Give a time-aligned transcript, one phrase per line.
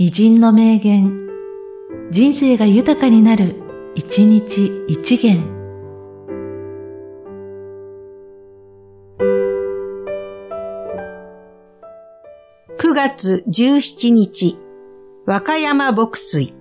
[0.00, 1.28] 偉人の名言、
[2.12, 3.56] 人生が豊かになる、
[3.96, 5.42] 一日一元。
[12.78, 14.56] 9月17日、
[15.26, 16.54] 和歌山牧水。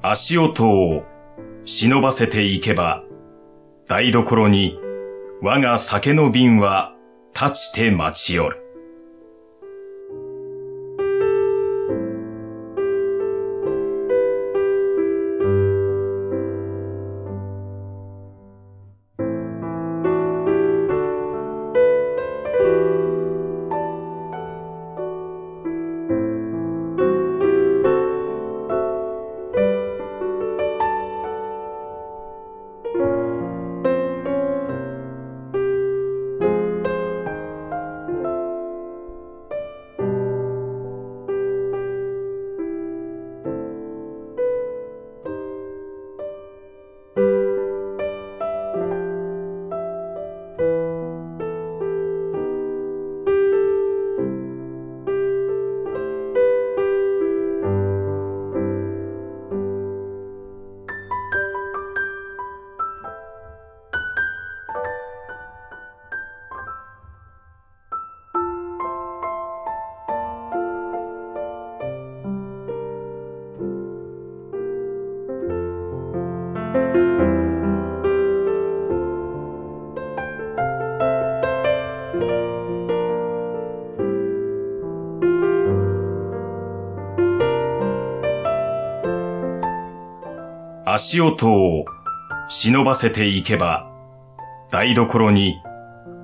[0.00, 1.02] 足音を
[1.66, 3.04] 忍ばせていけば、
[3.86, 4.78] 台所に
[5.42, 6.94] 我が酒の瓶は
[7.34, 8.63] 立ちて待ち寄る。
[90.96, 91.86] 足音を
[92.48, 93.90] 忍ばせていけば、
[94.70, 95.60] 台所に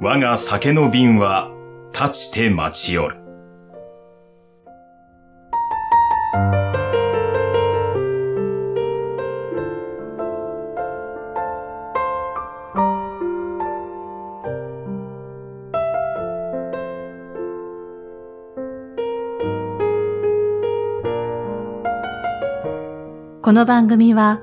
[0.00, 1.50] 我が酒の瓶は
[1.92, 3.16] 立ちて待ち寄る。
[23.42, 24.42] この番組は、